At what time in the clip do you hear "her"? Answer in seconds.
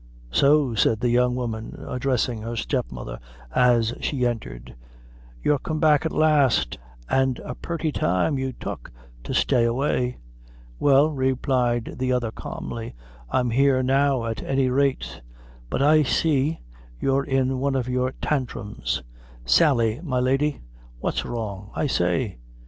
2.41-2.55